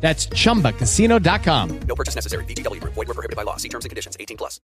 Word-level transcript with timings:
That's 0.00 0.26
chumbacasino.com. 0.28 1.80
No 1.86 1.94
purchase 1.94 2.16
necessary. 2.16 2.44
VGW 2.46 2.80
Group. 2.80 2.94
Void 2.94 3.08
were 3.08 3.14
prohibited 3.14 3.36
by 3.36 3.44
law. 3.44 3.56
See 3.56 3.68
terms 3.68 3.84
and 3.84 3.90
conditions. 3.90 4.16
18 4.18 4.36
plus. 4.36 4.60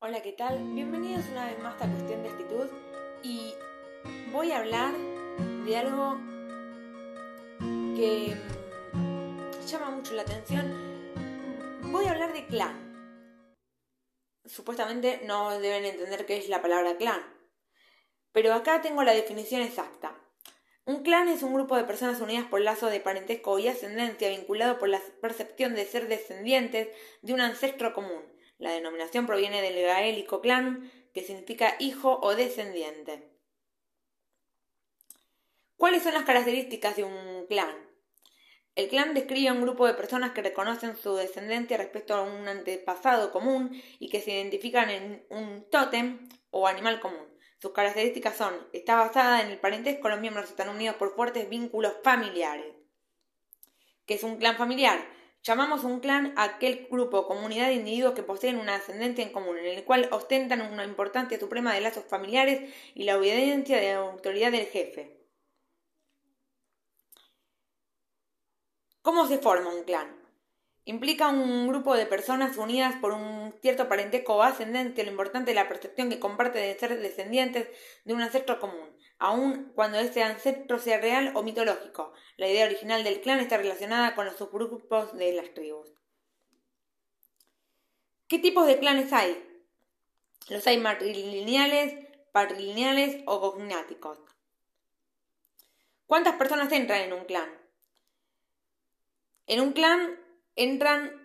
Hola, 0.00 0.20
¿qué 0.20 0.32
tal? 0.32 0.58
Bienvenidos 0.74 1.26
una 1.30 1.46
vez 1.46 1.58
más 1.60 1.80
a 1.80 1.86
Cuestión 1.86 2.24
de 2.24 2.28
Actitud 2.30 2.66
y 3.22 3.54
voy 4.32 4.50
a 4.50 4.58
hablar 4.58 4.92
de 5.64 5.76
algo 5.76 6.18
que 7.94 8.36
llama 9.64 9.90
mucho 9.90 10.14
la 10.14 10.22
atención. 10.22 10.74
Voy 11.82 12.06
a 12.06 12.10
hablar 12.10 12.32
de 12.32 12.46
clan. 12.46 12.74
Supuestamente 14.44 15.20
no 15.24 15.56
deben 15.60 15.84
entender 15.84 16.26
qué 16.26 16.38
es 16.38 16.48
la 16.48 16.60
palabra 16.60 16.96
clan, 16.96 17.22
pero 18.32 18.54
acá 18.54 18.82
tengo 18.82 19.04
la 19.04 19.12
definición 19.12 19.62
exacta. 19.62 20.21
Un 20.84 21.04
clan 21.04 21.28
es 21.28 21.44
un 21.44 21.54
grupo 21.54 21.76
de 21.76 21.84
personas 21.84 22.20
unidas 22.20 22.46
por 22.46 22.60
lazo 22.60 22.88
de 22.88 22.98
parentesco 22.98 23.56
y 23.58 23.68
ascendencia 23.68 24.28
vinculado 24.28 24.80
por 24.80 24.88
la 24.88 25.00
percepción 25.20 25.76
de 25.76 25.86
ser 25.86 26.08
descendientes 26.08 26.88
de 27.22 27.32
un 27.32 27.40
ancestro 27.40 27.94
común. 27.94 28.22
La 28.58 28.72
denominación 28.72 29.26
proviene 29.26 29.62
del 29.62 29.80
gaélico 29.80 30.40
clan, 30.40 30.90
que 31.14 31.22
significa 31.22 31.76
hijo 31.78 32.18
o 32.20 32.34
descendiente. 32.34 33.30
¿Cuáles 35.76 36.02
son 36.02 36.14
las 36.14 36.24
características 36.24 36.96
de 36.96 37.04
un 37.04 37.46
clan? 37.46 37.76
El 38.74 38.88
clan 38.88 39.14
describe 39.14 39.52
un 39.52 39.62
grupo 39.62 39.86
de 39.86 39.94
personas 39.94 40.32
que 40.32 40.42
reconocen 40.42 40.96
su 40.96 41.14
descendencia 41.14 41.76
respecto 41.76 42.14
a 42.14 42.22
un 42.22 42.48
antepasado 42.48 43.30
común 43.30 43.70
y 44.00 44.08
que 44.08 44.20
se 44.20 44.32
identifican 44.32 44.90
en 44.90 45.26
un 45.28 45.68
tótem 45.70 46.28
o 46.50 46.66
animal 46.66 46.98
común. 46.98 47.31
Sus 47.62 47.70
características 47.70 48.36
son, 48.36 48.52
está 48.72 48.96
basada 48.96 49.40
en 49.40 49.46
el 49.46 49.60
parentesco, 49.60 50.08
los 50.08 50.18
miembros 50.18 50.50
están 50.50 50.68
unidos 50.68 50.96
por 50.96 51.14
fuertes 51.14 51.48
vínculos 51.48 51.92
familiares. 52.02 52.74
¿Qué 54.04 54.14
es 54.14 54.24
un 54.24 54.38
clan 54.38 54.56
familiar? 54.56 54.98
Llamamos 55.44 55.84
un 55.84 56.00
clan 56.00 56.34
a 56.36 56.42
aquel 56.42 56.88
grupo 56.90 57.18
o 57.18 57.28
comunidad 57.28 57.68
de 57.68 57.74
individuos 57.74 58.14
que 58.14 58.24
poseen 58.24 58.58
una 58.58 58.74
ascendencia 58.74 59.22
en 59.22 59.30
común, 59.30 59.58
en 59.58 59.66
el 59.66 59.84
cual 59.84 60.08
ostentan 60.10 60.60
una 60.60 60.84
importancia 60.84 61.38
suprema 61.38 61.72
de 61.72 61.82
lazos 61.82 62.02
familiares 62.04 62.74
y 62.96 63.04
la 63.04 63.16
obediencia 63.16 63.76
de 63.76 63.94
la 63.94 64.00
autoridad 64.00 64.50
del 64.50 64.66
jefe. 64.66 65.24
¿Cómo 69.02 69.28
se 69.28 69.38
forma 69.38 69.72
un 69.72 69.84
clan? 69.84 70.21
Implica 70.84 71.28
un 71.28 71.68
grupo 71.68 71.94
de 71.94 72.06
personas 72.06 72.56
unidas 72.56 72.96
por 73.00 73.12
un 73.12 73.54
cierto 73.62 73.88
parentesco 73.88 74.42
ascendente, 74.42 75.04
lo 75.04 75.12
importante 75.12 75.52
es 75.52 75.54
la 75.54 75.68
percepción 75.68 76.10
que 76.10 76.18
comparte 76.18 76.58
de 76.58 76.76
ser 76.76 76.98
descendientes 76.98 77.68
de 78.04 78.14
un 78.14 78.20
ancestro 78.20 78.58
común, 78.58 78.96
aun 79.18 79.70
cuando 79.76 80.00
ese 80.00 80.24
ancestro 80.24 80.80
sea 80.80 80.98
real 80.98 81.30
o 81.36 81.44
mitológico. 81.44 82.12
La 82.36 82.48
idea 82.48 82.66
original 82.66 83.04
del 83.04 83.20
clan 83.20 83.38
está 83.38 83.58
relacionada 83.58 84.16
con 84.16 84.26
los 84.26 84.36
subgrupos 84.36 85.16
de 85.16 85.32
las 85.32 85.54
tribus. 85.54 85.88
¿Qué 88.26 88.40
tipos 88.40 88.66
de 88.66 88.80
clanes 88.80 89.12
hay? 89.12 89.40
Los 90.48 90.66
hay 90.66 90.78
matrilineales, 90.78 92.08
patrilineales 92.32 93.22
o 93.26 93.40
cognáticos. 93.40 94.18
¿Cuántas 96.08 96.34
personas 96.34 96.72
entran 96.72 97.02
en 97.02 97.12
un 97.12 97.24
clan? 97.24 97.48
En 99.46 99.60
un 99.60 99.72
clan 99.72 100.21
entran 100.56 101.22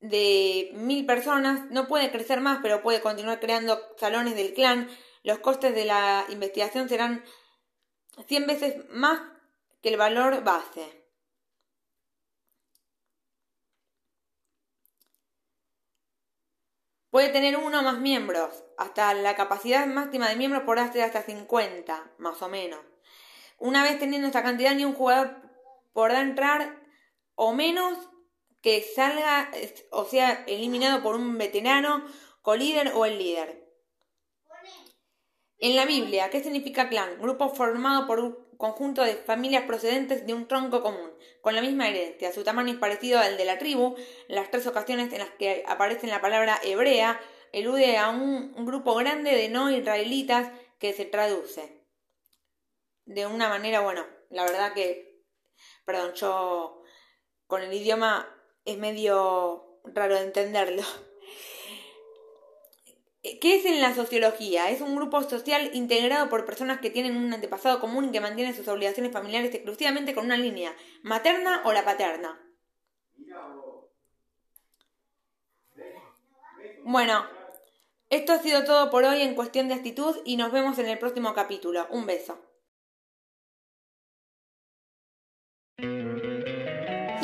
de 0.00 0.70
mil 0.74 1.04
personas, 1.06 1.70
no 1.70 1.86
puede 1.86 2.10
crecer 2.10 2.40
más, 2.40 2.60
pero 2.62 2.82
puede 2.82 3.00
continuar 3.00 3.40
creando 3.40 3.80
salones 3.98 4.34
del 4.34 4.54
clan. 4.54 4.88
Los 5.22 5.38
costes 5.38 5.74
de 5.74 5.84
la 5.84 6.24
investigación 6.30 6.88
serán 6.88 7.22
100 8.26 8.46
veces 8.46 8.88
más 8.90 9.20
que 9.82 9.90
el 9.90 9.96
valor 9.96 10.42
base. 10.42 11.00
Puede 17.10 17.30
tener 17.30 17.56
uno 17.56 17.80
o 17.80 17.82
más 17.82 17.98
miembros, 17.98 18.64
hasta 18.78 19.12
la 19.14 19.34
capacidad 19.34 19.84
máxima 19.86 20.28
de 20.28 20.36
miembros 20.36 20.62
podrá 20.62 20.90
ser 20.92 21.02
hasta 21.02 21.22
50, 21.22 22.12
más 22.18 22.40
o 22.40 22.48
menos. 22.48 22.78
Una 23.58 23.82
vez 23.82 23.98
teniendo 23.98 24.28
esta 24.28 24.44
cantidad, 24.44 24.74
ni 24.74 24.84
un 24.84 24.94
jugador 24.94 25.36
podrá 25.92 26.20
entrar 26.20 26.79
o 27.42 27.54
menos 27.54 27.96
que 28.60 28.82
salga, 28.82 29.50
o 29.92 30.04
sea, 30.04 30.44
eliminado 30.46 31.02
por 31.02 31.14
un 31.14 31.38
veterano, 31.38 32.04
colíder 32.42 32.92
o 32.94 33.06
el 33.06 33.16
líder. 33.16 33.66
En 35.56 35.74
la 35.74 35.86
Biblia, 35.86 36.28
¿qué 36.28 36.42
significa 36.42 36.90
clan? 36.90 37.18
Grupo 37.18 37.48
formado 37.48 38.06
por 38.06 38.20
un 38.20 38.36
conjunto 38.58 39.02
de 39.02 39.14
familias 39.14 39.64
procedentes 39.64 40.26
de 40.26 40.34
un 40.34 40.48
tronco 40.48 40.82
común, 40.82 41.10
con 41.40 41.54
la 41.54 41.62
misma 41.62 41.88
herencia. 41.88 42.30
Su 42.30 42.44
tamaño 42.44 42.74
es 42.74 42.78
parecido 42.78 43.18
al 43.18 43.38
de 43.38 43.46
la 43.46 43.56
tribu. 43.56 43.96
Las 44.28 44.50
tres 44.50 44.66
ocasiones 44.66 45.10
en 45.14 45.20
las 45.20 45.30
que 45.30 45.64
aparece 45.66 46.08
la 46.08 46.20
palabra 46.20 46.60
hebrea 46.62 47.18
elude 47.52 47.96
a 47.96 48.10
un, 48.10 48.52
un 48.54 48.66
grupo 48.66 48.94
grande 48.96 49.34
de 49.34 49.48
no 49.48 49.70
israelitas 49.70 50.52
que 50.78 50.92
se 50.92 51.06
traduce. 51.06 51.86
De 53.06 53.24
una 53.24 53.48
manera, 53.48 53.80
bueno, 53.80 54.06
la 54.28 54.44
verdad 54.44 54.74
que, 54.74 55.24
perdón, 55.86 56.12
yo 56.12 56.79
con 57.50 57.62
el 57.62 57.74
idioma 57.74 58.26
es 58.64 58.78
medio 58.78 59.80
raro 59.84 60.14
de 60.14 60.22
entenderlo. 60.22 60.82
¿Qué 63.22 63.56
es 63.56 63.66
en 63.66 63.82
la 63.82 63.94
sociología? 63.94 64.70
Es 64.70 64.80
un 64.80 64.96
grupo 64.96 65.20
social 65.22 65.70
integrado 65.74 66.30
por 66.30 66.46
personas 66.46 66.80
que 66.80 66.88
tienen 66.88 67.18
un 67.18 67.34
antepasado 67.34 67.78
común 67.78 68.06
y 68.06 68.12
que 68.12 68.20
mantienen 68.22 68.56
sus 68.56 68.66
obligaciones 68.68 69.12
familiares 69.12 69.54
exclusivamente 69.54 70.14
con 70.14 70.24
una 70.24 70.38
línea, 70.38 70.74
materna 71.02 71.60
o 71.66 71.72
la 71.74 71.84
paterna. 71.84 72.40
Bueno, 76.84 77.26
esto 78.08 78.32
ha 78.32 78.38
sido 78.38 78.64
todo 78.64 78.90
por 78.90 79.04
hoy 79.04 79.20
en 79.20 79.34
cuestión 79.34 79.68
de 79.68 79.74
actitud 79.74 80.16
y 80.24 80.38
nos 80.38 80.50
vemos 80.50 80.78
en 80.78 80.88
el 80.88 80.98
próximo 80.98 81.34
capítulo. 81.34 81.86
Un 81.90 82.06
beso. 82.06 82.49